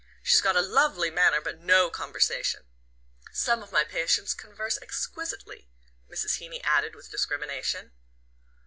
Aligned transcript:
She's 0.23 0.41
got 0.41 0.55
a 0.55 0.61
lovely 0.63 1.11
manner, 1.11 1.39
but 1.39 1.59
NO 1.61 1.91
conversation. 1.91 2.63
Some 3.33 3.61
of 3.61 3.71
my 3.71 3.83
patients 3.83 4.33
converse 4.33 4.79
exquisitely," 4.81 5.69
Mrs. 6.11 6.37
Heeny 6.39 6.59
added 6.63 6.95
with 6.95 7.11
discrimination. 7.11 7.91